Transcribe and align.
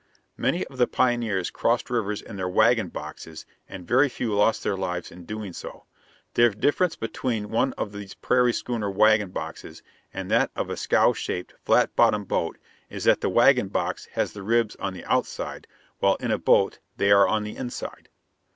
Many 0.35 0.65
of 0.65 0.79
the 0.79 0.87
pioneers 0.87 1.51
crossed 1.51 1.91
rivers 1.91 2.23
in 2.23 2.35
their 2.35 2.49
wagon 2.49 2.87
boxes 2.87 3.45
and 3.69 3.87
very 3.87 4.09
few 4.09 4.33
lost 4.33 4.63
their 4.63 4.75
lives 4.75 5.11
in 5.11 5.25
doing 5.25 5.53
so. 5.53 5.85
The 6.33 6.49
difference 6.49 6.95
between 6.95 7.51
one 7.51 7.73
of 7.73 7.91
these 7.91 8.15
prairie 8.15 8.51
schooner 8.51 8.89
wagon 8.89 9.29
boxes 9.29 9.83
and 10.11 10.31
that 10.31 10.49
of 10.55 10.71
a 10.71 10.75
scow 10.75 11.13
shaped, 11.13 11.53
flat 11.63 11.95
bottomed 11.95 12.27
boat 12.27 12.57
is 12.89 13.03
that 13.03 13.21
the 13.21 13.29
wagon 13.29 13.67
box 13.67 14.07
has 14.13 14.33
the 14.33 14.41
ribs 14.41 14.75
on 14.77 14.93
the 14.95 15.05
outside, 15.05 15.67
while 15.99 16.15
in 16.15 16.31
a 16.31 16.39
boat 16.39 16.79
they 16.97 17.11
are 17.11 17.27
on 17.27 17.43
the 17.43 17.55
inside. 17.55 18.09